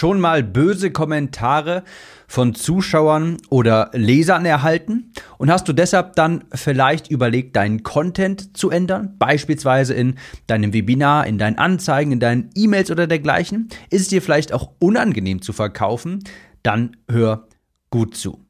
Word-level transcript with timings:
schon 0.00 0.18
mal 0.18 0.42
böse 0.42 0.92
Kommentare 0.92 1.84
von 2.26 2.54
Zuschauern 2.54 3.36
oder 3.50 3.90
Lesern 3.92 4.46
erhalten? 4.46 5.12
Und 5.36 5.50
hast 5.50 5.68
du 5.68 5.74
deshalb 5.74 6.16
dann 6.16 6.44
vielleicht 6.54 7.10
überlegt, 7.10 7.54
deinen 7.54 7.82
Content 7.82 8.56
zu 8.56 8.70
ändern? 8.70 9.16
Beispielsweise 9.18 9.92
in 9.92 10.14
deinem 10.46 10.72
Webinar, 10.72 11.26
in 11.26 11.36
deinen 11.36 11.58
Anzeigen, 11.58 12.12
in 12.12 12.20
deinen 12.20 12.48
E-Mails 12.54 12.90
oder 12.90 13.06
dergleichen? 13.06 13.68
Ist 13.90 14.00
es 14.00 14.08
dir 14.08 14.22
vielleicht 14.22 14.54
auch 14.54 14.70
unangenehm 14.78 15.42
zu 15.42 15.52
verkaufen? 15.52 16.24
Dann 16.62 16.96
hör 17.06 17.46
gut 17.90 18.16
zu. 18.16 18.40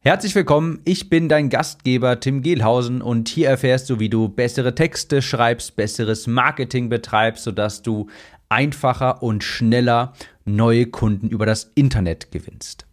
Herzlich 0.00 0.34
willkommen, 0.34 0.80
ich 0.84 1.08
bin 1.08 1.30
dein 1.30 1.48
Gastgeber 1.48 2.20
Tim 2.20 2.42
Gehlhausen 2.42 3.00
und 3.00 3.28
hier 3.28 3.48
erfährst 3.48 3.88
du, 3.88 4.00
wie 4.00 4.10
du 4.10 4.28
bessere 4.28 4.74
Texte 4.74 5.22
schreibst, 5.22 5.76
besseres 5.76 6.26
Marketing 6.26 6.90
betreibst, 6.90 7.44
sodass 7.44 7.80
du 7.80 8.08
einfacher 8.54 9.20
und 9.20 9.42
schneller 9.42 10.12
neue 10.44 10.86
Kunden 10.86 11.28
über 11.28 11.44
das 11.44 11.72
Internet 11.74 12.30
gewinnst. 12.30 12.86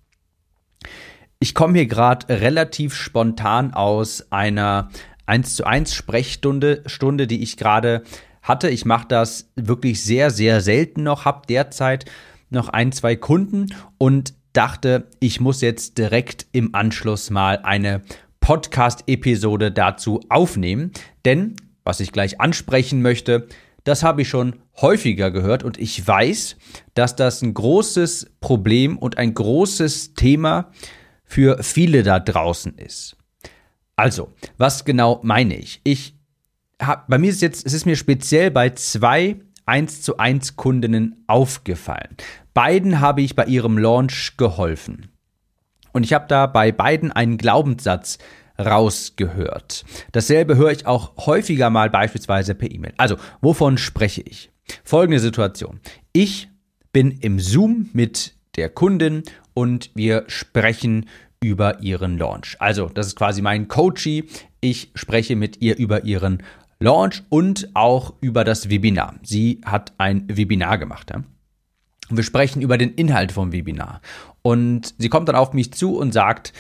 Ich 1.40 1.54
komme 1.54 1.78
hier 1.78 1.86
gerade 1.86 2.42
relativ 2.42 2.96
spontan 2.96 3.74
aus 3.74 4.32
einer 4.32 4.90
1 5.28 5.56
zu 5.56 5.64
1 5.64 5.94
Sprechstunde, 5.94 6.82
Stunde, 6.88 7.28
die 7.28 7.44
ich 7.44 7.58
gerade 7.58 8.04
hatte. 8.42 8.70
Ich 8.70 8.86
mache 8.86 9.08
das 9.08 9.52
wirklich 9.56 10.04
sehr, 10.04 10.32
sehr 10.32 10.62
selten 10.62 11.04
noch, 11.04 11.26
habe 11.26 11.46
derzeit 11.48 12.06
noch 12.50 12.70
ein, 12.70 12.92
zwei 12.92 13.16
Kunden 13.16 13.68
und 14.00 14.34
dachte, 14.54 15.08
ich 15.20 15.40
muss 15.40 15.62
jetzt 15.62 16.00
direkt 16.00 16.48
im 16.52 16.74
Anschluss 16.74 17.30
mal 17.30 17.60
eine 17.60 18.02
Podcast-Episode 18.40 19.72
dazu 19.72 20.22
aufnehmen. 20.28 20.92
Denn, 21.24 21.56
was 21.84 22.00
ich 22.00 22.12
gleich 22.12 22.42
ansprechen 22.42 23.04
möchte, 23.04 23.48
das 23.84 24.04
habe 24.04 24.22
ich 24.22 24.30
schon 24.30 24.60
häufiger 24.80 25.32
gehört 25.32 25.64
und 25.64 25.80
ich 25.80 26.06
weiß, 26.06 26.58
dass 26.94 27.16
das 27.16 27.42
ein 27.42 27.54
großes 27.54 28.32
Problem 28.40 28.98
und 28.98 29.18
ein 29.18 29.34
großes 29.34 30.14
Thema 30.14 30.72
für 31.24 31.64
viele 31.64 32.04
da 32.04 32.20
draußen 32.20 32.78
ist. 32.78 33.18
Also, 33.96 34.34
was 34.58 34.86
genau 34.86 35.20
meine 35.24 35.56
ich? 35.56 35.82
Ich 35.84 36.16
habe, 36.82 37.04
bei 37.08 37.18
mir 37.18 37.30
ist 37.30 37.42
jetzt, 37.42 37.66
es 37.66 37.74
ist 37.74 37.86
mir 37.86 37.96
speziell 37.96 38.52
bei 38.52 38.72
zwei 38.72 39.38
1 39.66 40.02
zu 40.02 40.18
1 40.18 40.56
Kundinnen 40.56 41.24
aufgefallen. 41.28 42.18
Beiden 42.54 43.00
habe 43.00 43.22
ich 43.22 43.36
bei 43.36 43.46
ihrem 43.46 43.78
Launch 43.78 44.36
geholfen. 44.38 45.12
Und 45.94 46.04
ich 46.04 46.14
habe 46.14 46.26
da 46.28 46.48
bei 46.48 46.72
beiden 46.72 47.12
einen 47.12 47.38
Glaubenssatz 47.38 48.18
rausgehört. 48.60 49.86
Dasselbe 50.12 50.56
höre 50.56 50.72
ich 50.72 50.86
auch 50.86 51.26
häufiger 51.26 51.70
mal 51.70 51.90
beispielsweise 51.90 52.56
per 52.56 52.72
E-Mail. 52.72 52.94
Also, 52.98 53.18
wovon 53.42 53.78
spreche 53.78 54.22
ich? 54.22 54.52
Folgende 54.84 55.20
Situation. 55.20 55.80
Ich 56.14 56.50
bin 56.94 57.12
im 57.12 57.40
Zoom 57.40 57.90
mit 57.94 58.36
der 58.56 58.70
Kundin 58.70 59.24
und 59.54 59.92
wir 59.96 60.26
sprechen 60.28 61.08
über 61.44 61.82
ihren 61.82 62.18
Launch. 62.18 62.58
Also, 62.60 62.88
das 62.88 63.08
ist 63.08 63.16
quasi 63.16 63.42
mein 63.42 63.68
Coachie. 63.68 64.26
Ich 64.60 64.92
spreche 64.96 65.36
mit 65.36 65.62
ihr 65.62 65.78
über 65.78 66.06
ihren 66.06 66.44
Launch 66.80 67.24
und 67.30 67.70
auch 67.74 68.14
über 68.22 68.44
das 68.44 68.70
Webinar. 68.70 69.16
Sie 69.24 69.62
hat 69.66 69.94
ein 69.98 70.26
Webinar 70.28 70.78
gemacht. 70.78 71.12
Ja? 71.12 71.24
Wir 72.10 72.24
sprechen 72.24 72.62
über 72.62 72.78
den 72.78 72.94
Inhalt 72.94 73.32
vom 73.32 73.52
Webinar. 73.52 74.02
Und 74.42 74.96
sie 74.98 75.10
kommt 75.10 75.30
dann 75.30 75.36
auf 75.36 75.54
mich 75.54 75.74
zu 75.74 75.98
und 75.98 76.12
sagt, 76.12 76.54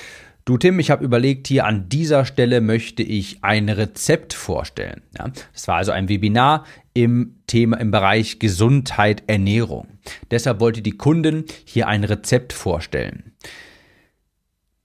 Du 0.45 0.57
Tim, 0.57 0.79
ich 0.79 0.89
habe 0.89 1.05
überlegt, 1.05 1.47
hier 1.47 1.65
an 1.65 1.87
dieser 1.87 2.25
Stelle 2.25 2.61
möchte 2.61 3.03
ich 3.03 3.43
ein 3.43 3.69
Rezept 3.69 4.33
vorstellen. 4.33 5.03
Ja, 5.17 5.29
das 5.53 5.67
war 5.67 5.75
also 5.75 5.91
ein 5.91 6.09
Webinar 6.09 6.65
im 6.93 7.35
Thema 7.47 7.77
im 7.77 7.91
Bereich 7.91 8.39
Gesundheit, 8.39 9.23
Ernährung. 9.27 9.87
Deshalb 10.31 10.59
wollte 10.59 10.81
die 10.81 10.97
Kundin 10.97 11.45
hier 11.65 11.87
ein 11.87 12.03
Rezept 12.03 12.53
vorstellen. 12.53 13.33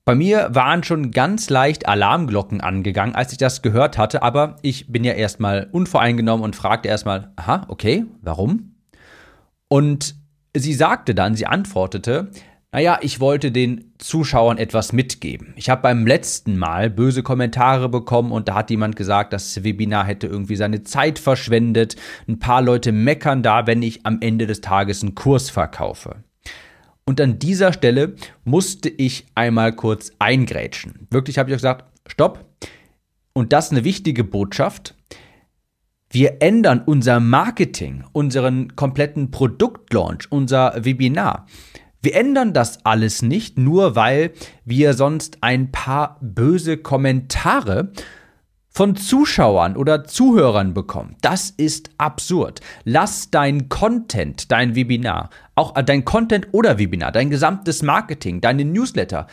Bei 0.04 0.14
mir 0.14 0.50
waren 0.52 0.84
schon 0.84 1.10
ganz 1.10 1.50
leicht 1.50 1.88
Alarmglocken 1.88 2.60
angegangen, 2.60 3.16
als 3.16 3.33
ich 3.33 3.39
das 3.39 3.61
gehört 3.61 3.98
hatte, 3.98 4.22
aber 4.22 4.56
ich 4.62 4.86
bin 4.86 5.02
ja 5.02 5.14
erstmal 5.14 5.68
unvoreingenommen 5.72 6.45
und 6.45 6.55
fragte 6.55 6.89
erstmal, 6.89 7.33
aha, 7.34 7.64
okay, 7.66 8.05
warum? 8.22 8.77
Und 9.66 10.14
sie 10.56 10.74
sagte 10.74 11.12
dann, 11.14 11.34
sie 11.34 11.46
antwortete, 11.46 12.30
naja, 12.77 12.98
ich 13.01 13.20
wollte 13.20 13.53
den 13.53 13.91
Zuschauern 13.97 14.59
etwas 14.59 14.92
mitgeben. 14.92 15.55
Ich 15.57 15.70
habe 15.70 15.81
beim 15.81 16.07
letzten 16.07 16.59
Mal 16.59 16.91
böse 16.91 17.23
Kommentare 17.23 17.89
bekommen 17.89 18.33
und 18.33 18.48
da 18.48 18.55
hat 18.55 18.69
jemand 18.69 18.97
gesagt, 18.97 19.33
das 19.33 19.64
Webinar 19.64 20.05
hätte 20.05 20.27
irgendwie 20.27 20.57
seine 20.57 20.83
Zeit 20.83 21.19
verschwendet. 21.19 21.97
Ein 22.29 22.39
paar 22.39 22.61
Leute 22.61 22.92
meckern 22.92 23.42
da, 23.42 23.67
wenn 23.67 23.81
ich 23.81 24.05
am 24.05 24.19
Ende 24.20 24.47
des 24.47 24.61
Tages 24.61 25.01
einen 25.01 25.14
Kurs 25.14 25.48
verkaufe. 25.48 26.17
Und 27.07 27.19
an 27.19 27.39
dieser 27.39 27.73
Stelle 27.73 28.14
musste 28.45 28.91
ich 28.91 29.25
einmal 29.35 29.73
kurz 29.73 30.13
eingrätschen. 30.19 31.07
Wirklich 31.08 31.39
habe 31.39 31.48
ich 31.48 31.55
auch 31.55 31.61
gesagt, 31.61 31.87
stopp. 32.07 32.45
Und 33.33 33.55
das 33.55 33.69
ist 33.69 33.73
eine 33.73 33.85
wichtige 33.85 34.23
Botschaft. 34.23 34.95
Wir 36.11 36.43
ändern 36.43 36.83
unser 36.85 37.20
Marketing, 37.20 38.05
unseren 38.13 38.77
kompletten 38.77 39.31
Produktlaunch, 39.31 40.31
unser 40.31 40.85
Webinar. 40.85 41.47
Wir 42.02 42.14
ändern 42.14 42.52
das 42.52 42.84
alles 42.84 43.23
nicht, 43.23 43.58
nur 43.58 43.96
weil 43.96 44.33
wir 44.64 44.95
sonst 44.95 45.39
ein 45.40 45.73
paar 45.73 46.18
böse 46.20 46.77
Kommentare 46.77 47.92
von 48.77 48.95
Zuschauern 48.95 49.74
oder 49.74 50.05
Zuhörern 50.05 50.74
bekommen. 50.74 51.17
Das 51.23 51.48
ist 51.48 51.89
absurd. 51.96 52.61
Lass 52.84 53.30
dein 53.30 53.70
Content, 53.70 54.52
dein 54.52 54.74
Webinar, 54.74 55.30
auch 55.55 55.77
äh, 55.77 55.83
dein 55.83 56.05
Content 56.05 56.48
oder 56.52 56.79
Webinar, 56.79 57.11
dein 57.11 57.30
gesamtes 57.30 57.83
Marketing, 57.83 58.42
deine 58.42 58.67
Newsletter, 58.67 59.28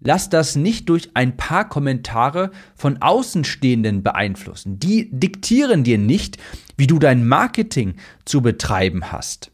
lass 0.00 0.30
das 0.30 0.56
nicht 0.56 0.88
durch 0.88 1.10
ein 1.14 1.36
paar 1.36 1.68
Kommentare 1.68 2.50
von 2.74 3.00
Außenstehenden 3.00 4.02
beeinflussen. 4.02 4.80
Die 4.80 5.08
diktieren 5.12 5.84
dir 5.84 5.98
nicht, 5.98 6.38
wie 6.76 6.88
du 6.88 6.98
dein 6.98 7.24
Marketing 7.24 7.94
zu 8.24 8.42
betreiben 8.42 9.12
hast. 9.12 9.52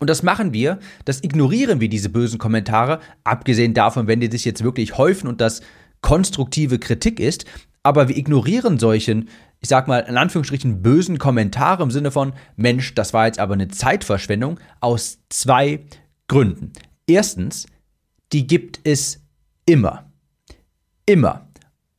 Und 0.00 0.10
das 0.10 0.22
machen 0.22 0.52
wir, 0.52 0.78
das 1.04 1.22
ignorieren 1.22 1.80
wir, 1.80 1.88
diese 1.88 2.08
bösen 2.08 2.38
Kommentare, 2.38 3.00
abgesehen 3.22 3.74
davon, 3.74 4.06
wenn 4.06 4.20
die 4.20 4.30
sich 4.30 4.44
jetzt 4.44 4.64
wirklich 4.64 4.98
häufen 4.98 5.28
und 5.28 5.40
das 5.40 5.62
konstruktive 6.00 6.78
Kritik 6.78 7.20
ist, 7.20 7.44
aber 7.82 8.08
wir 8.08 8.16
ignorieren 8.16 8.78
solchen, 8.78 9.28
ich 9.60 9.68
sag 9.68 9.88
mal, 9.88 10.00
in 10.00 10.16
Anführungsstrichen 10.16 10.82
bösen 10.82 11.18
Kommentare 11.18 11.82
im 11.82 11.90
Sinne 11.90 12.10
von, 12.10 12.32
Mensch, 12.56 12.94
das 12.94 13.12
war 13.12 13.26
jetzt 13.26 13.38
aber 13.38 13.54
eine 13.54 13.68
Zeitverschwendung, 13.68 14.58
aus 14.80 15.18
zwei 15.28 15.84
Gründen. 16.26 16.72
Erstens, 17.06 17.66
die 18.32 18.46
gibt 18.46 18.80
es 18.84 19.20
immer. 19.66 20.10
Immer. 21.06 21.46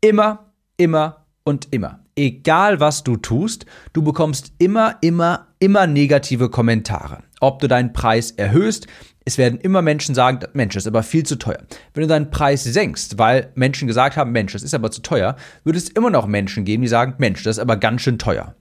Immer, 0.01 0.51
immer 0.77 1.25
und 1.44 1.67
immer. 1.72 2.00
Egal 2.16 2.79
was 2.79 3.03
du 3.03 3.17
tust, 3.17 3.66
du 3.94 4.01
bekommst 4.01 4.53
immer, 4.57 4.97
immer, 5.01 5.47
immer 5.60 5.88
negative 5.88 6.50
Kommentare. 6.50 7.24
Ob 7.40 7.60
du 7.60 7.68
deinen 7.68 7.94
Preis 7.94 8.32
erhöhst, 8.32 8.88
es 9.26 9.38
werden 9.38 9.60
immer 9.60 9.82
Menschen 9.82 10.14
sagen, 10.14 10.40
Mensch, 10.54 10.76
das 10.76 10.84
ist 10.84 10.88
aber 10.88 11.02
viel 11.02 11.24
zu 11.24 11.38
teuer. 11.38 11.64
Wenn 11.94 12.02
du 12.02 12.08
deinen 12.08 12.30
Preis 12.30 12.64
senkst, 12.64 13.18
weil 13.18 13.52
Menschen 13.56 13.88
gesagt 13.88 14.18
haben, 14.18 14.32
Mensch, 14.32 14.54
das 14.54 14.64
ist 14.64 14.76
aber 14.76 14.92
zu 14.92 15.02
teuer, 15.02 15.36
wird 15.64 15.76
es 15.76 15.90
immer 15.90 16.12
noch 16.12 16.28
Menschen 16.28 16.64
geben, 16.64 16.84
die 16.84 16.88
sagen, 16.88 17.16
Mensch, 17.18 17.44
das 17.44 17.58
ist 17.58 17.62
aber 17.62 17.78
ganz 17.78 18.02
schön 18.02 18.20
teuer. 18.20 18.56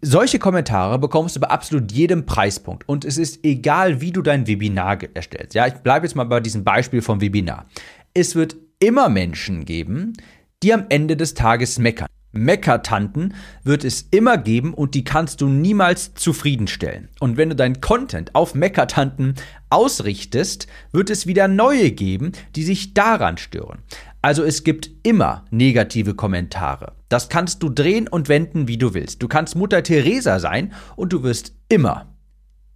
Solche 0.00 0.38
Kommentare 0.38 0.98
bekommst 0.98 1.36
du 1.36 1.40
bei 1.40 1.48
absolut 1.48 1.92
jedem 1.92 2.24
Preispunkt. 2.24 2.88
Und 2.88 3.04
es 3.04 3.18
ist 3.18 3.44
egal, 3.44 4.00
wie 4.00 4.12
du 4.12 4.22
dein 4.22 4.46
Webinar 4.46 4.98
erstellst. 5.12 5.54
Ja, 5.54 5.66
ich 5.66 5.74
bleibe 5.74 6.06
jetzt 6.06 6.14
mal 6.14 6.24
bei 6.24 6.40
diesem 6.40 6.64
Beispiel 6.64 7.02
vom 7.02 7.20
Webinar. 7.20 7.66
Es 8.14 8.34
wird 8.34 8.56
immer 8.78 9.08
Menschen 9.08 9.64
geben, 9.64 10.14
die 10.62 10.72
am 10.72 10.86
Ende 10.88 11.16
des 11.16 11.34
Tages 11.34 11.78
meckern. 11.78 12.08
Meckertanten 12.32 13.34
wird 13.64 13.84
es 13.84 14.02
immer 14.10 14.36
geben 14.36 14.74
und 14.74 14.94
die 14.94 15.04
kannst 15.04 15.40
du 15.40 15.48
niemals 15.48 16.14
zufriedenstellen. 16.14 17.08
Und 17.20 17.36
wenn 17.36 17.48
du 17.48 17.56
dein 17.56 17.80
Content 17.80 18.34
auf 18.34 18.54
Meckertanten 18.54 19.34
ausrichtest, 19.70 20.66
wird 20.92 21.10
es 21.10 21.26
wieder 21.26 21.48
neue 21.48 21.90
geben, 21.90 22.32
die 22.54 22.64
sich 22.64 22.94
daran 22.94 23.38
stören. 23.38 23.78
Also 24.20 24.42
es 24.42 24.64
gibt 24.64 24.90
immer 25.04 25.44
negative 25.50 26.14
Kommentare. 26.14 26.92
Das 27.08 27.28
kannst 27.28 27.62
du 27.62 27.70
drehen 27.70 28.08
und 28.08 28.28
wenden, 28.28 28.68
wie 28.68 28.76
du 28.76 28.92
willst. 28.92 29.22
Du 29.22 29.28
kannst 29.28 29.56
Mutter 29.56 29.82
Teresa 29.82 30.38
sein 30.38 30.72
und 30.96 31.12
du 31.12 31.22
wirst 31.22 31.54
immer, 31.68 32.14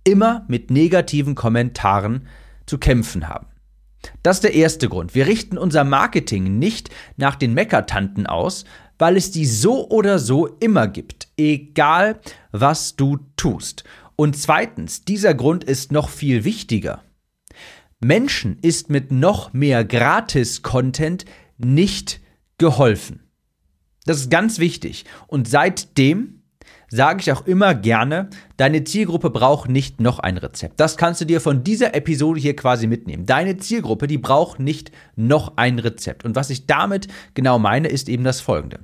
immer 0.04 0.44
mit 0.49 0.70
negativen 0.70 1.34
Kommentaren 1.34 2.26
zu 2.64 2.78
kämpfen 2.78 3.28
haben. 3.28 3.46
Das 4.22 4.38
ist 4.38 4.44
der 4.44 4.54
erste 4.54 4.88
Grund. 4.88 5.14
Wir 5.14 5.26
richten 5.26 5.58
unser 5.58 5.84
Marketing 5.84 6.58
nicht 6.58 6.90
nach 7.16 7.37
den 7.37 7.54
Meckertanten 7.54 8.26
aus, 8.26 8.64
weil 8.98 9.16
es 9.16 9.30
die 9.30 9.46
so 9.46 9.88
oder 9.88 10.18
so 10.18 10.46
immer 10.46 10.88
gibt, 10.88 11.28
egal 11.36 12.20
was 12.50 12.96
du 12.96 13.18
tust. 13.36 13.84
Und 14.16 14.36
zweitens, 14.36 15.04
dieser 15.04 15.34
Grund 15.34 15.64
ist 15.64 15.92
noch 15.92 16.08
viel 16.08 16.44
wichtiger. 16.44 17.02
Menschen 18.00 18.58
ist 18.62 18.90
mit 18.90 19.12
noch 19.12 19.52
mehr 19.52 19.84
Gratis-Content 19.84 21.24
nicht 21.58 22.20
geholfen. 22.58 23.20
Das 24.04 24.18
ist 24.18 24.30
ganz 24.30 24.58
wichtig. 24.58 25.04
Und 25.28 25.48
seitdem 25.48 26.41
sage 26.92 27.20
ich 27.22 27.32
auch 27.32 27.46
immer 27.46 27.74
gerne, 27.74 28.28
deine 28.58 28.84
Zielgruppe 28.84 29.30
braucht 29.30 29.70
nicht 29.70 30.00
noch 30.02 30.18
ein 30.18 30.36
Rezept. 30.36 30.78
Das 30.78 30.98
kannst 30.98 31.22
du 31.22 31.24
dir 31.24 31.40
von 31.40 31.64
dieser 31.64 31.94
Episode 31.94 32.38
hier 32.38 32.54
quasi 32.54 32.86
mitnehmen. 32.86 33.24
Deine 33.24 33.56
Zielgruppe, 33.56 34.06
die 34.06 34.18
braucht 34.18 34.60
nicht 34.60 34.92
noch 35.16 35.56
ein 35.56 35.78
Rezept. 35.78 36.26
Und 36.26 36.36
was 36.36 36.50
ich 36.50 36.66
damit 36.66 37.08
genau 37.32 37.58
meine, 37.58 37.88
ist 37.88 38.10
eben 38.10 38.24
das 38.24 38.42
folgende. 38.42 38.80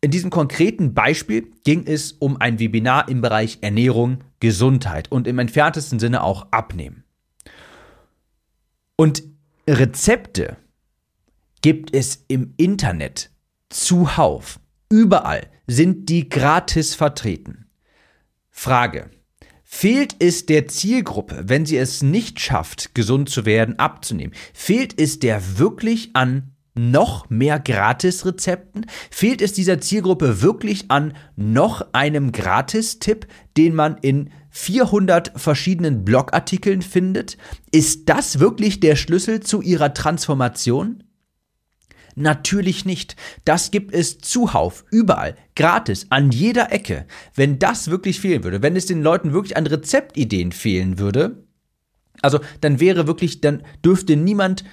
In 0.00 0.10
diesem 0.10 0.30
konkreten 0.30 0.94
Beispiel 0.94 1.52
ging 1.62 1.86
es 1.86 2.12
um 2.12 2.40
ein 2.40 2.58
Webinar 2.58 3.08
im 3.10 3.20
Bereich 3.20 3.58
Ernährung, 3.60 4.24
Gesundheit 4.40 5.12
und 5.12 5.26
im 5.26 5.38
entferntesten 5.38 5.98
Sinne 5.98 6.22
auch 6.22 6.46
Abnehmen. 6.52 7.04
Und 8.96 9.24
Rezepte 9.68 10.56
gibt 11.60 11.94
es 11.94 12.24
im 12.28 12.54
Internet 12.56 13.30
zuhauf. 13.68 14.58
Überall 14.88 15.48
sind 15.68 16.08
die 16.08 16.28
gratis 16.28 16.96
vertreten. 16.96 17.66
Frage. 18.50 19.10
Fehlt 19.62 20.16
es 20.18 20.46
der 20.46 20.66
Zielgruppe, 20.66 21.44
wenn 21.44 21.66
sie 21.66 21.76
es 21.76 22.02
nicht 22.02 22.40
schafft, 22.40 22.94
gesund 22.94 23.28
zu 23.28 23.44
werden, 23.44 23.78
abzunehmen? 23.78 24.34
Fehlt 24.54 24.98
es 24.98 25.18
der 25.18 25.58
wirklich 25.58 26.10
an 26.14 26.54
noch 26.74 27.28
mehr 27.28 27.60
Gratis-Rezepten? 27.60 28.86
Fehlt 29.10 29.42
es 29.42 29.52
dieser 29.52 29.78
Zielgruppe 29.78 30.40
wirklich 30.40 30.90
an 30.90 31.12
noch 31.36 31.86
einem 31.92 32.32
Gratis-Tipp, 32.32 33.26
den 33.58 33.74
man 33.74 33.98
in 33.98 34.30
400 34.48 35.38
verschiedenen 35.38 36.02
Blogartikeln 36.02 36.80
findet? 36.80 37.36
Ist 37.70 38.08
das 38.08 38.38
wirklich 38.38 38.80
der 38.80 38.96
Schlüssel 38.96 39.40
zu 39.40 39.60
ihrer 39.60 39.92
Transformation? 39.92 41.04
Natürlich 42.18 42.84
nicht. 42.84 43.16
Das 43.44 43.70
gibt 43.70 43.94
es 43.94 44.18
zuhauf, 44.18 44.84
überall, 44.90 45.36
gratis, 45.56 46.06
an 46.10 46.30
jeder 46.30 46.72
Ecke. 46.72 47.06
Wenn 47.34 47.58
das 47.58 47.90
wirklich 47.90 48.20
fehlen 48.20 48.44
würde, 48.44 48.62
wenn 48.62 48.76
es 48.76 48.86
den 48.86 49.02
Leuten 49.02 49.32
wirklich 49.32 49.56
an 49.56 49.66
Rezeptideen 49.66 50.52
fehlen 50.52 50.98
würde, 50.98 51.44
also 52.20 52.40
dann 52.60 52.80
wäre 52.80 53.06
wirklich, 53.06 53.40
dann 53.40 53.62
dürfte 53.84 54.16
niemand 54.16 54.64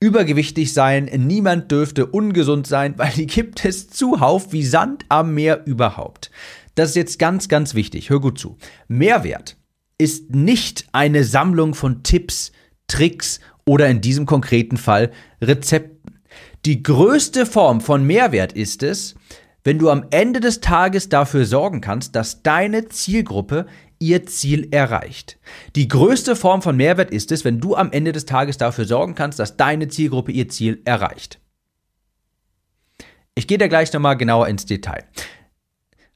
übergewichtig 0.00 0.72
sein, 0.72 1.04
niemand 1.04 1.70
dürfte 1.70 2.06
ungesund 2.06 2.66
sein, 2.66 2.94
weil 2.98 3.12
die 3.12 3.26
gibt 3.26 3.64
es 3.64 3.88
zuhauf 3.88 4.52
wie 4.52 4.64
Sand 4.64 5.04
am 5.08 5.34
Meer 5.34 5.66
überhaupt. 5.66 6.30
Das 6.74 6.90
ist 6.90 6.96
jetzt 6.96 7.18
ganz, 7.18 7.48
ganz 7.48 7.74
wichtig. 7.74 8.10
Hör 8.10 8.20
gut 8.20 8.38
zu. 8.38 8.58
Mehrwert 8.88 9.56
ist 9.98 10.34
nicht 10.34 10.86
eine 10.92 11.24
Sammlung 11.24 11.74
von 11.74 12.02
Tipps, 12.02 12.52
Tricks 12.86 13.40
oder 13.64 13.88
in 13.88 14.00
diesem 14.00 14.26
konkreten 14.26 14.76
Fall 14.76 15.10
Rezepten. 15.40 15.95
Die 16.64 16.82
größte 16.82 17.46
Form 17.46 17.80
von 17.80 18.04
Mehrwert 18.04 18.52
ist 18.52 18.82
es, 18.82 19.14
wenn 19.62 19.78
du 19.78 19.90
am 19.90 20.06
Ende 20.10 20.40
des 20.40 20.60
Tages 20.60 21.08
dafür 21.08 21.44
sorgen 21.44 21.80
kannst, 21.80 22.14
dass 22.14 22.42
deine 22.42 22.88
Zielgruppe 22.88 23.66
ihr 23.98 24.26
Ziel 24.26 24.68
erreicht. 24.70 25.38
Die 25.74 25.88
größte 25.88 26.36
Form 26.36 26.62
von 26.62 26.76
Mehrwert 26.76 27.10
ist 27.10 27.32
es, 27.32 27.44
wenn 27.44 27.60
du 27.60 27.74
am 27.74 27.90
Ende 27.92 28.12
des 28.12 28.26
Tages 28.26 28.58
dafür 28.58 28.84
sorgen 28.84 29.14
kannst, 29.14 29.38
dass 29.38 29.56
deine 29.56 29.88
Zielgruppe 29.88 30.32
ihr 30.32 30.48
Ziel 30.48 30.82
erreicht. 30.84 31.40
Ich 33.34 33.46
gehe 33.46 33.58
da 33.58 33.68
gleich 33.68 33.92
nochmal 33.92 34.16
genauer 34.16 34.48
ins 34.48 34.66
Detail. 34.66 35.04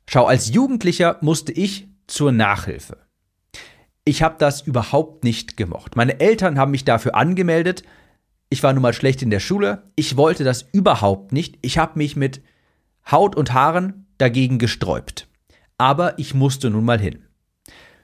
Schau, 0.09 0.27
als 0.27 0.53
Jugendlicher 0.53 1.19
musste 1.21 1.53
ich 1.53 1.89
zur 2.07 2.33
Nachhilfe. 2.33 2.99
Ich 4.05 4.23
habe 4.23 4.37
das 4.39 4.63
überhaupt 4.63 5.25
nicht 5.25 5.57
gemocht. 5.57 5.97
Meine 5.97 6.21
Eltern 6.21 6.59
haben 6.59 6.71
mich 6.71 6.85
dafür 6.85 7.15
angemeldet, 7.15 7.83
ich 8.51 8.63
war 8.63 8.73
nun 8.73 8.83
mal 8.83 8.93
schlecht 8.93 9.23
in 9.23 9.31
der 9.31 9.41
Schule. 9.41 9.85
Ich 9.95 10.17
wollte 10.17 10.45
das 10.45 10.67
überhaupt 10.73 11.33
nicht. 11.33 11.59
Ich 11.63 11.79
habe 11.79 11.99
mich 11.99 12.17
mit 12.17 12.43
Haut 13.11 13.37
und 13.37 13.55
Haaren 13.55 14.07
dagegen 14.19 14.59
gesträubt. 14.59 15.29
Aber 15.79 16.19
ich 16.19 16.35
musste 16.35 16.69
nun 16.69 16.85
mal 16.85 17.01
hin. 17.01 17.25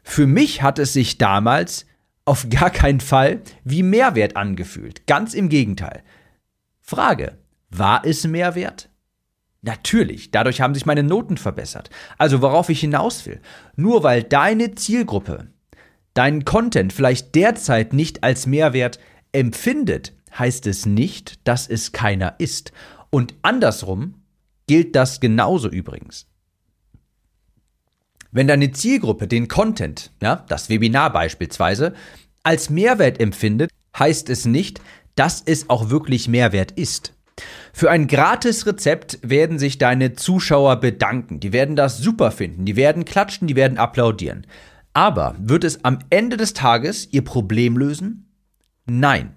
Für 0.02 0.26
mich 0.26 0.62
hat 0.62 0.78
es 0.78 0.92
sich 0.92 1.18
damals 1.18 1.84
auf 2.24 2.48
gar 2.48 2.70
keinen 2.70 3.00
Fall 3.00 3.42
wie 3.64 3.82
Mehrwert 3.82 4.36
angefühlt. 4.36 5.06
Ganz 5.06 5.34
im 5.34 5.48
Gegenteil. 5.48 6.02
Frage, 6.80 7.38
war 7.68 8.04
es 8.04 8.24
Mehrwert? 8.26 8.88
Natürlich, 9.62 10.30
dadurch 10.30 10.60
haben 10.60 10.74
sich 10.74 10.86
meine 10.86 11.02
Noten 11.02 11.36
verbessert. 11.36 11.90
Also 12.18 12.40
worauf 12.40 12.68
ich 12.68 12.80
hinaus 12.80 13.26
will, 13.26 13.40
nur 13.74 14.04
weil 14.04 14.22
deine 14.22 14.76
Zielgruppe 14.76 15.48
deinen 16.14 16.44
Content 16.44 16.92
vielleicht 16.92 17.34
derzeit 17.34 17.92
nicht 17.92 18.24
als 18.24 18.46
Mehrwert 18.46 18.98
empfindet, 19.32 20.15
heißt 20.38 20.66
es 20.66 20.86
nicht, 20.86 21.46
dass 21.46 21.68
es 21.68 21.92
keiner 21.92 22.34
ist. 22.38 22.72
Und 23.10 23.34
andersrum 23.42 24.22
gilt 24.66 24.96
das 24.96 25.20
genauso 25.20 25.68
übrigens. 25.68 26.26
Wenn 28.32 28.48
deine 28.48 28.72
Zielgruppe 28.72 29.28
den 29.28 29.48
Content, 29.48 30.10
ja, 30.20 30.44
das 30.48 30.68
Webinar 30.68 31.12
beispielsweise, 31.12 31.94
als 32.42 32.70
Mehrwert 32.70 33.20
empfindet, 33.20 33.70
heißt 33.98 34.28
es 34.30 34.44
nicht, 34.44 34.80
dass 35.14 35.42
es 35.44 35.70
auch 35.70 35.88
wirklich 35.88 36.28
Mehrwert 36.28 36.72
ist. 36.72 37.14
Für 37.72 37.90
ein 37.90 38.06
gratis 38.06 38.66
Rezept 38.66 39.18
werden 39.22 39.58
sich 39.58 39.78
deine 39.78 40.14
Zuschauer 40.14 40.76
bedanken. 40.76 41.40
Die 41.40 41.52
werden 41.52 41.76
das 41.76 41.98
super 41.98 42.30
finden. 42.30 42.64
Die 42.64 42.76
werden 42.76 43.04
klatschen, 43.04 43.46
die 43.46 43.56
werden 43.56 43.78
applaudieren. 43.78 44.46
Aber 44.92 45.34
wird 45.38 45.64
es 45.64 45.84
am 45.84 45.98
Ende 46.08 46.38
des 46.38 46.54
Tages 46.54 47.08
ihr 47.12 47.22
Problem 47.22 47.76
lösen? 47.76 48.32
Nein. 48.86 49.35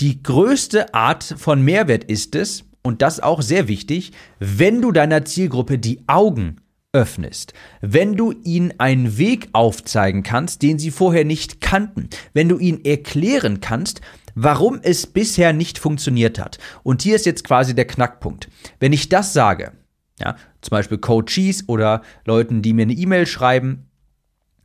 Die 0.00 0.22
größte 0.22 0.94
Art 0.94 1.22
von 1.22 1.62
Mehrwert 1.62 2.04
ist 2.04 2.34
es, 2.34 2.64
und 2.82 3.02
das 3.02 3.20
auch 3.20 3.42
sehr 3.42 3.68
wichtig, 3.68 4.12
wenn 4.38 4.80
du 4.80 4.92
deiner 4.92 5.26
Zielgruppe 5.26 5.78
die 5.78 6.00
Augen 6.06 6.56
öffnest, 6.92 7.52
wenn 7.82 8.16
du 8.16 8.32
ihnen 8.42 8.72
einen 8.78 9.18
Weg 9.18 9.50
aufzeigen 9.52 10.22
kannst, 10.22 10.62
den 10.62 10.78
sie 10.78 10.90
vorher 10.90 11.26
nicht 11.26 11.60
kannten, 11.60 12.08
wenn 12.32 12.48
du 12.48 12.58
ihnen 12.58 12.82
erklären 12.82 13.60
kannst, 13.60 14.00
warum 14.34 14.80
es 14.82 15.06
bisher 15.06 15.52
nicht 15.52 15.78
funktioniert 15.78 16.38
hat. 16.38 16.58
Und 16.82 17.02
hier 17.02 17.16
ist 17.16 17.26
jetzt 17.26 17.44
quasi 17.44 17.74
der 17.74 17.86
Knackpunkt. 17.86 18.48
Wenn 18.78 18.94
ich 18.94 19.10
das 19.10 19.34
sage, 19.34 19.72
ja, 20.18 20.36
zum 20.62 20.70
Beispiel 20.70 20.98
Coaches 20.98 21.68
oder 21.68 22.00
Leuten, 22.24 22.62
die 22.62 22.72
mir 22.72 22.82
eine 22.82 22.94
E-Mail 22.94 23.26
schreiben, 23.26 23.90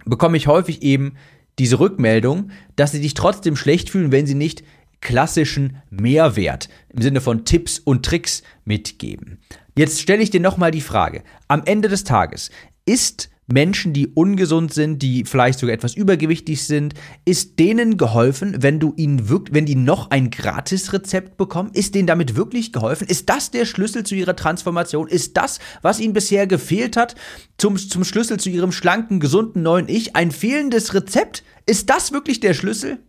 bekomme 0.06 0.38
ich 0.38 0.48
häufig 0.48 0.82
eben 0.82 1.16
diese 1.60 1.80
Rückmeldung, 1.80 2.52
dass 2.76 2.92
sie 2.92 3.02
sich 3.02 3.14
trotzdem 3.14 3.56
schlecht 3.56 3.90
fühlen, 3.90 4.12
wenn 4.12 4.28
sie 4.28 4.36
nicht 4.36 4.64
klassischen 5.02 5.82
Mehrwert 5.90 6.70
im 6.90 7.02
Sinne 7.02 7.22
von 7.22 7.46
Tipps 7.46 7.80
und 7.80 8.06
Tricks 8.06 8.44
mitgeben. 8.64 9.40
Jetzt 9.78 10.02
stelle 10.02 10.24
ich 10.24 10.30
dir 10.30 10.40
nochmal 10.40 10.72
die 10.72 10.82
Frage, 10.82 11.24
am 11.48 11.64
Ende 11.66 11.90
des 11.90 12.04
Tages, 12.04 12.50
ist 12.86 13.30
Menschen, 13.48 13.94
die 13.94 14.08
ungesund 14.08 14.74
sind, 14.74 15.04
die 15.04 15.24
vielleicht 15.24 15.60
sogar 15.60 15.76
etwas 15.76 15.96
übergewichtig 15.96 16.64
sind, 16.64 16.96
ist 17.26 17.60
denen 17.60 17.98
geholfen, 17.98 18.56
wenn 18.60 18.80
du 18.80 18.94
ihnen 18.98 19.30
wirklich, 19.30 19.54
wenn 19.54 19.68
die 19.68 19.76
noch 19.76 20.10
ein 20.10 20.32
Gratisrezept 20.32 21.38
bekommen? 21.38 21.70
Ist 21.74 21.94
denen 21.94 22.08
damit 22.08 22.36
wirklich 22.36 22.74
geholfen? 22.74 23.08
Ist 23.08 23.30
das 23.30 23.52
der 23.52 23.66
Schlüssel 23.66 24.04
zu 24.04 24.16
ihrer 24.16 24.36
Transformation? 24.36 25.08
Ist 25.08 25.38
das, 25.38 25.60
was 25.84 26.00
ihnen 26.00 26.14
bisher 26.14 26.48
gefehlt 26.48 26.98
hat, 26.98 27.16
zum, 27.58 27.78
zum 27.78 28.04
Schlüssel 28.04 28.40
zu 28.40 28.50
ihrem 28.50 28.72
schlanken, 28.72 29.20
gesunden 29.20 29.62
neuen 29.62 29.90
Ich, 29.90 30.16
ein 30.16 30.32
fehlendes 30.32 30.94
Rezept? 30.96 31.44
Ist 31.68 31.90
das 31.90 32.12
wirklich 32.12 32.40
der 32.40 32.56
Schlüssel? 32.56 33.00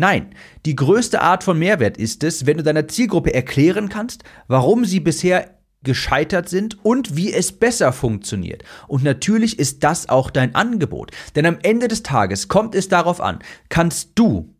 Nein, 0.00 0.34
die 0.64 0.76
größte 0.76 1.20
Art 1.20 1.44
von 1.44 1.58
Mehrwert 1.58 1.98
ist 1.98 2.24
es, 2.24 2.46
wenn 2.46 2.56
du 2.56 2.62
deiner 2.62 2.88
Zielgruppe 2.88 3.34
erklären 3.34 3.90
kannst, 3.90 4.24
warum 4.48 4.86
sie 4.86 4.98
bisher 4.98 5.58
gescheitert 5.82 6.48
sind 6.48 6.82
und 6.82 7.16
wie 7.16 7.30
es 7.34 7.52
besser 7.52 7.92
funktioniert. 7.92 8.64
Und 8.88 9.04
natürlich 9.04 9.58
ist 9.58 9.84
das 9.84 10.08
auch 10.08 10.30
dein 10.30 10.54
Angebot. 10.54 11.10
Denn 11.36 11.44
am 11.44 11.58
Ende 11.62 11.86
des 11.86 12.02
Tages 12.02 12.48
kommt 12.48 12.74
es 12.74 12.88
darauf 12.88 13.20
an, 13.20 13.40
kannst 13.68 14.12
du 14.14 14.54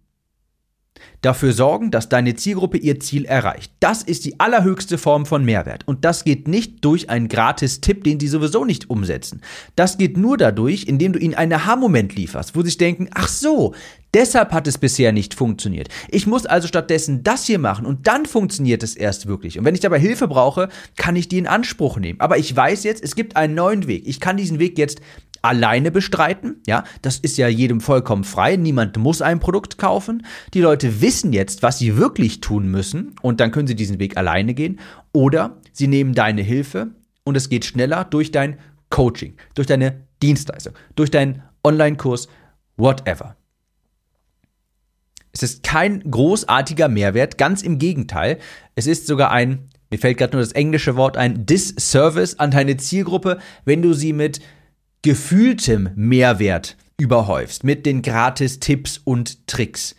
dafür 1.23 1.53
sorgen, 1.53 1.91
dass 1.91 2.09
deine 2.09 2.35
Zielgruppe 2.35 2.79
ihr 2.79 3.01
Ziel 3.01 3.25
erreicht. 3.25 3.73
Das 3.81 4.03
ist 4.03 4.25
die 4.25 4.41
allerhöchste 4.41 4.99
Form 4.99 5.27
von 5.27 5.45
Mehrwert. 5.45 5.87
Und 5.87 6.05
das 6.05 6.25
geht 6.25 6.49
nicht 6.49 6.85
durch 6.85 7.11
einen 7.11 7.29
Gratis-Tipp, 7.29 8.05
den 8.05 8.21
sie 8.21 8.29
sowieso 8.29 8.65
nicht 8.65 8.89
umsetzen. 8.91 9.43
Das 9.77 9.99
geht 9.99 10.17
nur 10.17 10.37
dadurch, 10.37 10.85
indem 10.85 11.13
du 11.13 11.19
ihnen 11.19 11.35
einen 11.35 11.53
Aha-Moment 11.53 12.15
lieferst, 12.15 12.57
wo 12.57 12.61
sie 12.61 12.69
sich 12.69 12.79
denken, 12.79 13.09
ach 13.15 13.29
so, 13.29 13.75
deshalb 14.15 14.53
hat 14.53 14.67
es 14.67 14.79
bisher 14.79 15.13
nicht 15.13 15.35
funktioniert. 15.35 15.89
Ich 16.09 16.27
muss 16.27 16.47
also 16.47 16.69
stattdessen 16.69 17.23
das 17.23 17.45
hier 17.45 17.59
machen 17.59 17.87
und 17.87 18.07
dann 18.07 18.27
funktioniert 18.27 18.83
es 18.83 18.97
erst 18.97 19.27
wirklich. 19.27 19.59
Und 19.59 19.65
wenn 19.65 19.75
ich 19.75 19.81
dabei 19.81 19.99
Hilfe 19.99 20.29
brauche, 20.29 20.69
kann 20.97 21.17
ich 21.17 21.29
die 21.29 21.39
in 21.39 21.47
Anspruch 21.47 21.99
nehmen. 21.99 22.21
Aber 22.21 22.39
ich 22.39 22.55
weiß 22.55 22.85
jetzt, 22.85 23.03
es 23.03 23.15
gibt 23.15 23.37
einen 23.37 23.55
neuen 23.55 23.87
Weg. 23.87 24.07
Ich 24.07 24.21
kann 24.21 24.37
diesen 24.37 24.59
Weg 24.59 24.79
jetzt 24.79 25.01
alleine 25.43 25.91
bestreiten. 25.91 26.61
Ja, 26.67 26.85
das 27.03 27.19
ist 27.19 27.39
ja 27.39 27.49
jedem 27.49 27.81
vollkommen 27.81 28.25
frei. 28.25 28.57
Niemand 28.57 28.97
muss 28.99 29.23
ein 29.23 29.41
Produkt 29.41 29.79
kaufen. 29.79 30.27
Die 30.55 30.61
Leute 30.61 31.01
wissen 31.01 31.33
jetzt, 31.33 31.63
was 31.63 31.79
sie 31.79 31.97
wirklich 31.97 32.41
tun 32.41 32.71
müssen 32.71 33.15
und 33.23 33.41
dann 33.41 33.51
können 33.51 33.69
sie 33.69 33.77
diesen 33.77 33.99
Weg 33.99 34.17
alleine 34.17 34.55
gehen. 34.55 34.81
Oder 35.13 35.59
sie 35.73 35.87
nehmen 35.87 36.15
deine 36.15 36.43
Hilfe 36.43 36.89
und 37.25 37.37
es 37.37 37.49
geht 37.49 37.65
schneller 37.65 38.05
durch 38.05 38.31
dein 38.33 38.59
Coaching, 38.91 39.35
durch 39.55 39.67
deine 39.67 40.05
Dienstleistung, 40.23 40.75
durch 40.97 41.11
deinen 41.11 41.43
Online-Kurs, 41.65 42.29
whatever. 42.77 43.37
Es 45.33 45.43
ist 45.43 45.63
kein 45.63 46.03
großartiger 46.11 46.89
Mehrwert, 46.89 47.39
ganz 47.39 47.63
im 47.63 47.79
Gegenteil. 47.79 48.39
Es 48.75 48.87
ist 48.87 49.07
sogar 49.07 49.31
ein 49.31 49.71
mir 49.91 49.99
fällt 49.99 50.19
gerade 50.19 50.37
nur 50.37 50.43
das 50.43 50.53
englische 50.53 50.97
Wort 50.97 51.17
ein, 51.17 51.47
Disservice 51.47 52.39
an 52.39 52.53
deine 52.53 52.77
Zielgruppe, 52.77 53.39
wenn 53.65 53.83
du 53.83 53.93
sie 53.93 54.13
mit 54.13 54.41
gefühltem 55.03 55.91
Mehrwert 55.97 56.77
überhäufst, 56.97 57.65
mit 57.65 57.87
den 57.87 58.03
Gratis-Tipps 58.03 58.99
und 58.99 59.47
Tricks. 59.49 59.97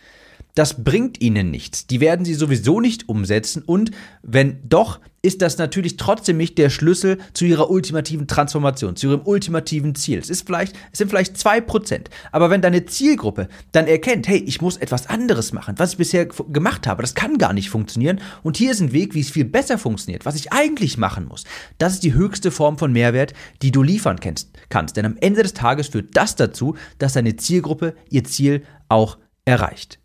Das 0.54 0.84
bringt 0.84 1.22
ihnen 1.22 1.50
nichts. 1.50 1.86
Die 1.86 2.00
werden 2.00 2.26
sie 2.26 2.34
sowieso 2.34 2.80
nicht 2.80 3.08
umsetzen 3.08 3.62
und 3.64 3.90
wenn 4.22 4.58
doch, 4.68 5.00
ist 5.22 5.40
das 5.40 5.56
natürlich 5.56 5.96
trotzdem 5.96 6.36
nicht 6.36 6.58
der 6.58 6.68
Schlüssel 6.68 7.18
zu 7.32 7.44
ihrer 7.44 7.70
ultimativen 7.70 8.26
Transformation, 8.26 8.96
zu 8.96 9.06
ihrem 9.06 9.22
ultimativen 9.24 9.94
Ziel. 9.94 10.18
Es, 10.18 10.28
ist 10.28 10.44
vielleicht, 10.44 10.76
es 10.90 10.98
sind 10.98 11.08
vielleicht 11.08 11.38
zwei 11.38 11.60
Prozent. 11.60 12.10
Aber 12.32 12.50
wenn 12.50 12.60
deine 12.60 12.84
Zielgruppe 12.84 13.48
dann 13.70 13.86
erkennt, 13.86 14.28
hey, 14.28 14.38
ich 14.38 14.60
muss 14.60 14.76
etwas 14.76 15.06
anderes 15.06 15.52
machen, 15.52 15.76
was 15.78 15.92
ich 15.92 15.96
bisher 15.96 16.26
gemacht 16.26 16.86
habe, 16.86 17.02
das 17.02 17.14
kann 17.14 17.38
gar 17.38 17.52
nicht 17.52 17.70
funktionieren 17.70 18.20
und 18.42 18.56
hier 18.56 18.72
ist 18.72 18.80
ein 18.80 18.92
Weg, 18.92 19.14
wie 19.14 19.20
es 19.20 19.30
viel 19.30 19.44
besser 19.44 19.78
funktioniert, 19.78 20.26
was 20.26 20.34
ich 20.34 20.52
eigentlich 20.52 20.98
machen 20.98 21.26
muss. 21.26 21.44
Das 21.78 21.94
ist 21.94 22.02
die 22.02 22.14
höchste 22.14 22.50
Form 22.50 22.76
von 22.76 22.92
Mehrwert, 22.92 23.32
die 23.62 23.70
du 23.70 23.82
liefern 23.82 24.18
kannst. 24.20 24.96
Denn 24.96 25.06
am 25.06 25.16
Ende 25.20 25.44
des 25.44 25.54
Tages 25.54 25.88
führt 25.88 26.16
das 26.16 26.36
dazu, 26.36 26.76
dass 26.98 27.14
deine 27.14 27.36
Zielgruppe 27.36 27.94
ihr 28.10 28.24
Ziel 28.24 28.64
auch 28.88 29.18
erreicht. 29.44 30.01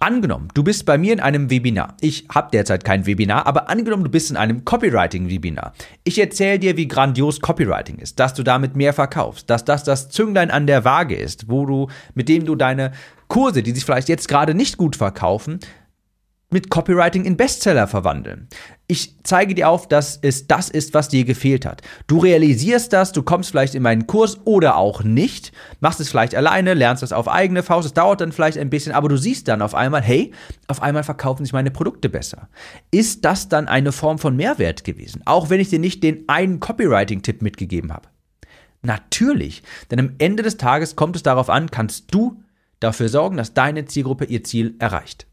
Angenommen, 0.00 0.46
du 0.54 0.62
bist 0.62 0.86
bei 0.86 0.96
mir 0.96 1.12
in 1.12 1.18
einem 1.18 1.50
Webinar. 1.50 1.96
Ich 2.00 2.28
habe 2.32 2.50
derzeit 2.52 2.84
kein 2.84 3.04
Webinar, 3.04 3.48
aber 3.48 3.68
angenommen, 3.68 4.04
du 4.04 4.10
bist 4.10 4.30
in 4.30 4.36
einem 4.36 4.64
Copywriting-Webinar. 4.64 5.72
Ich 6.04 6.20
erzähle 6.20 6.60
dir, 6.60 6.76
wie 6.76 6.86
grandios 6.86 7.40
Copywriting 7.40 7.98
ist, 7.98 8.20
dass 8.20 8.32
du 8.32 8.44
damit 8.44 8.76
mehr 8.76 8.92
verkaufst, 8.92 9.50
dass 9.50 9.64
das 9.64 9.82
das 9.82 10.08
Zünglein 10.08 10.52
an 10.52 10.68
der 10.68 10.84
Waage 10.84 11.16
ist, 11.16 11.50
wo 11.50 11.66
du, 11.66 11.88
mit 12.14 12.28
dem 12.28 12.44
du 12.44 12.54
deine 12.54 12.92
Kurse, 13.26 13.64
die 13.64 13.72
sich 13.72 13.84
vielleicht 13.84 14.08
jetzt 14.08 14.28
gerade 14.28 14.54
nicht 14.54 14.76
gut 14.76 14.94
verkaufen, 14.94 15.58
mit 16.50 16.70
Copywriting 16.70 17.24
in 17.24 17.36
Bestseller 17.36 17.86
verwandeln. 17.86 18.48
Ich 18.86 19.16
zeige 19.22 19.54
dir 19.54 19.68
auf, 19.68 19.86
dass 19.86 20.18
es 20.22 20.46
das 20.46 20.70
ist, 20.70 20.94
was 20.94 21.10
dir 21.10 21.24
gefehlt 21.24 21.66
hat. 21.66 21.82
Du 22.06 22.18
realisierst 22.18 22.92
das, 22.94 23.12
du 23.12 23.22
kommst 23.22 23.50
vielleicht 23.50 23.74
in 23.74 23.82
meinen 23.82 24.06
Kurs 24.06 24.38
oder 24.44 24.76
auch 24.76 25.02
nicht, 25.02 25.52
machst 25.80 26.00
es 26.00 26.08
vielleicht 26.08 26.34
alleine, 26.34 26.72
lernst 26.72 27.02
es 27.02 27.12
auf 27.12 27.28
eigene 27.28 27.62
Faust, 27.62 27.86
es 27.86 27.92
dauert 27.92 28.22
dann 28.22 28.32
vielleicht 28.32 28.56
ein 28.56 28.70
bisschen, 28.70 28.92
aber 28.92 29.10
du 29.10 29.18
siehst 29.18 29.46
dann 29.48 29.60
auf 29.60 29.74
einmal, 29.74 30.00
hey, 30.00 30.32
auf 30.68 30.82
einmal 30.82 31.02
verkaufen 31.02 31.44
sich 31.44 31.52
meine 31.52 31.70
Produkte 31.70 32.08
besser. 32.08 32.48
Ist 32.90 33.26
das 33.26 33.50
dann 33.50 33.68
eine 33.68 33.92
Form 33.92 34.18
von 34.18 34.34
Mehrwert 34.34 34.84
gewesen? 34.84 35.20
Auch 35.26 35.50
wenn 35.50 35.60
ich 35.60 35.68
dir 35.68 35.78
nicht 35.78 36.02
den 36.02 36.26
einen 36.28 36.60
Copywriting-Tipp 36.60 37.42
mitgegeben 37.42 37.92
habe. 37.92 38.08
Natürlich, 38.80 39.62
denn 39.90 40.00
am 40.00 40.14
Ende 40.18 40.42
des 40.42 40.56
Tages 40.56 40.96
kommt 40.96 41.16
es 41.16 41.22
darauf 41.22 41.50
an, 41.50 41.70
kannst 41.70 42.14
du 42.14 42.42
dafür 42.80 43.10
sorgen, 43.10 43.36
dass 43.36 43.52
deine 43.52 43.84
Zielgruppe 43.84 44.24
ihr 44.24 44.44
Ziel 44.44 44.76
erreicht. 44.78 45.26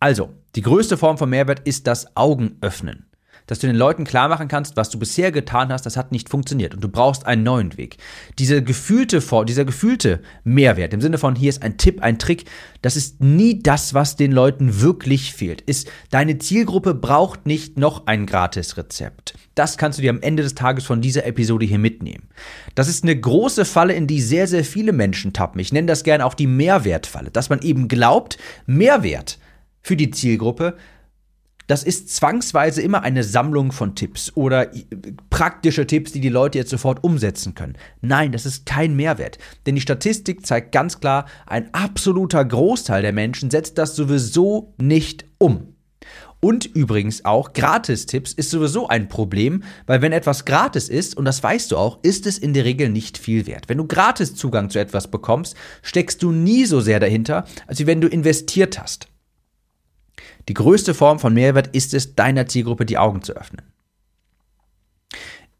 Also, 0.00 0.30
die 0.54 0.62
größte 0.62 0.96
Form 0.96 1.18
von 1.18 1.30
Mehrwert 1.30 1.60
ist 1.66 1.86
das 1.86 2.16
Augenöffnen. 2.16 3.04
Dass 3.48 3.58
du 3.58 3.66
den 3.66 3.76
Leuten 3.76 4.04
klar 4.04 4.28
machen 4.28 4.46
kannst, 4.46 4.76
was 4.76 4.90
du 4.90 4.98
bisher 4.98 5.32
getan 5.32 5.72
hast, 5.72 5.86
das 5.86 5.96
hat 5.96 6.12
nicht 6.12 6.28
funktioniert 6.28 6.74
und 6.74 6.84
du 6.84 6.88
brauchst 6.88 7.24
einen 7.26 7.42
neuen 7.42 7.78
Weg. 7.78 7.96
Diese 8.38 8.62
gefühlte, 8.62 9.22
dieser 9.46 9.64
gefühlte 9.64 10.20
Mehrwert 10.44 10.92
im 10.92 11.00
Sinne 11.00 11.16
von 11.16 11.34
hier 11.34 11.48
ist 11.48 11.62
ein 11.62 11.78
Tipp, 11.78 12.02
ein 12.02 12.18
Trick, 12.18 12.44
das 12.82 12.94
ist 12.94 13.22
nie 13.22 13.62
das, 13.62 13.94
was 13.94 14.16
den 14.16 14.32
Leuten 14.32 14.82
wirklich 14.82 15.32
fehlt. 15.32 15.62
Ist, 15.62 15.90
deine 16.10 16.38
Zielgruppe 16.38 16.94
braucht 16.94 17.46
nicht 17.46 17.78
noch 17.78 18.06
ein 18.06 18.26
Gratis-Rezept. 18.26 19.34
Das 19.54 19.78
kannst 19.78 19.98
du 19.98 20.02
dir 20.02 20.10
am 20.10 20.20
Ende 20.20 20.42
des 20.42 20.54
Tages 20.54 20.84
von 20.84 21.00
dieser 21.00 21.24
Episode 21.24 21.64
hier 21.64 21.78
mitnehmen. 21.78 22.28
Das 22.74 22.86
ist 22.86 23.02
eine 23.02 23.18
große 23.18 23.64
Falle, 23.64 23.94
in 23.94 24.06
die 24.06 24.20
sehr, 24.20 24.46
sehr 24.46 24.62
viele 24.62 24.92
Menschen 24.92 25.32
tappen. 25.32 25.58
Ich 25.58 25.72
nenne 25.72 25.86
das 25.86 26.04
gerne 26.04 26.26
auch 26.26 26.34
die 26.34 26.46
Mehrwertfalle, 26.46 27.30
dass 27.30 27.48
man 27.48 27.62
eben 27.62 27.88
glaubt, 27.88 28.36
Mehrwert 28.66 29.38
für 29.82 29.96
die 29.96 30.10
Zielgruppe, 30.10 30.76
das 31.68 31.84
ist 31.84 32.08
zwangsweise 32.16 32.80
immer 32.80 33.02
eine 33.02 33.22
Sammlung 33.22 33.72
von 33.72 33.94
Tipps 33.94 34.32
oder 34.34 34.70
praktische 35.28 35.86
Tipps, 35.86 36.12
die 36.12 36.20
die 36.20 36.30
Leute 36.30 36.56
jetzt 36.56 36.70
sofort 36.70 37.04
umsetzen 37.04 37.54
können. 37.54 37.76
Nein, 38.00 38.32
das 38.32 38.46
ist 38.46 38.64
kein 38.64 38.96
Mehrwert. 38.96 39.36
Denn 39.66 39.74
die 39.74 39.82
Statistik 39.82 40.46
zeigt 40.46 40.72
ganz 40.72 40.98
klar, 40.98 41.26
ein 41.46 41.72
absoluter 41.74 42.42
Großteil 42.42 43.02
der 43.02 43.12
Menschen 43.12 43.50
setzt 43.50 43.76
das 43.76 43.94
sowieso 43.94 44.72
nicht 44.78 45.26
um. 45.36 45.74
Und 46.40 46.64
übrigens 46.64 47.26
auch 47.26 47.52
Gratistipps 47.52 48.32
ist 48.32 48.50
sowieso 48.50 48.88
ein 48.88 49.08
Problem, 49.08 49.62
weil 49.86 50.00
wenn 50.00 50.12
etwas 50.12 50.46
gratis 50.46 50.88
ist, 50.88 51.18
und 51.18 51.26
das 51.26 51.42
weißt 51.42 51.72
du 51.72 51.76
auch, 51.76 51.98
ist 52.02 52.26
es 52.26 52.38
in 52.38 52.54
der 52.54 52.64
Regel 52.64 52.88
nicht 52.88 53.18
viel 53.18 53.46
wert. 53.46 53.68
Wenn 53.68 53.78
du 53.78 53.86
gratis 53.86 54.34
Zugang 54.34 54.70
zu 54.70 54.78
etwas 54.78 55.10
bekommst, 55.10 55.54
steckst 55.82 56.22
du 56.22 56.32
nie 56.32 56.64
so 56.64 56.80
sehr 56.80 57.00
dahinter, 57.00 57.44
als 57.66 57.84
wenn 57.84 58.00
du 58.00 58.08
investiert 58.08 58.80
hast. 58.80 59.08
Die 60.48 60.54
größte 60.54 60.94
Form 60.94 61.18
von 61.18 61.34
Mehrwert 61.34 61.68
ist 61.68 61.94
es, 61.94 62.14
deiner 62.14 62.46
Zielgruppe 62.46 62.86
die 62.86 62.98
Augen 62.98 63.22
zu 63.22 63.34
öffnen. 63.34 63.62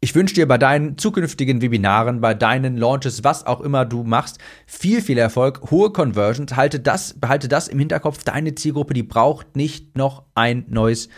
Ich 0.01 0.15
wünsche 0.15 0.33
dir 0.33 0.47
bei 0.47 0.57
deinen 0.57 0.97
zukünftigen 0.97 1.61
Webinaren, 1.61 2.21
bei 2.21 2.33
deinen 2.33 2.77
Launches, 2.77 3.23
was 3.23 3.45
auch 3.45 3.59
immer 3.59 3.85
du 3.85 4.03
machst, 4.03 4.39
viel, 4.65 5.01
viel 5.01 5.17
Erfolg, 5.17 5.71
hohe 5.71 5.91
Conversions. 5.91 6.55
Halte 6.55 6.79
das, 6.79 7.19
behalte 7.19 7.49
das 7.49 7.67
im 7.67 7.79
Hinterkopf. 7.79 8.23
Deine 8.23 8.55
Zielgruppe, 8.55 8.93
die 8.93 9.03
braucht 9.03 9.57
nicht 9.57 9.97
noch 9.97 10.23
ein 10.35 10.65
neues 10.69 11.09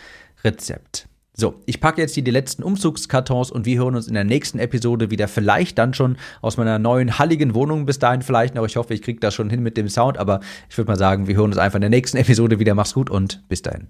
Rezept. 0.42 1.08
So, 1.34 1.62
ich 1.64 1.80
packe 1.80 2.00
jetzt 2.00 2.14
hier 2.14 2.24
die 2.24 2.30
letzten 2.30 2.62
Umzugskartons 2.62 3.50
und 3.50 3.64
wir 3.64 3.78
hören 3.78 3.96
uns 3.96 4.06
in 4.06 4.12
der 4.12 4.24
nächsten 4.24 4.58
Episode 4.58 5.10
wieder. 5.10 5.28
Vielleicht 5.28 5.78
dann 5.78 5.94
schon 5.94 6.18
aus 6.42 6.58
meiner 6.58 6.78
neuen 6.78 7.18
halligen 7.18 7.54
Wohnung 7.54 7.86
bis 7.86 7.98
dahin 7.98 8.20
vielleicht 8.20 8.54
noch. 8.54 8.66
Ich 8.66 8.76
hoffe, 8.76 8.92
ich 8.92 9.00
kriege 9.00 9.18
das 9.18 9.34
schon 9.34 9.48
hin 9.48 9.62
mit 9.62 9.78
dem 9.78 9.88
Sound, 9.88 10.18
aber 10.18 10.40
ich 10.68 10.76
würde 10.76 10.90
mal 10.90 10.98
sagen, 10.98 11.26
wir 11.28 11.36
hören 11.36 11.50
uns 11.50 11.58
einfach 11.58 11.76
in 11.76 11.82
der 11.82 11.90
nächsten 11.90 12.18
Episode 12.18 12.58
wieder. 12.58 12.74
Mach's 12.74 12.92
gut 12.92 13.08
und 13.08 13.42
bis 13.48 13.62
dahin. 13.62 13.88